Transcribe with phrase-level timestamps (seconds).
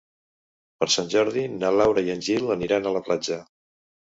[0.83, 3.39] Per Sant Jordi na Laura i en Gil aniran a la platja.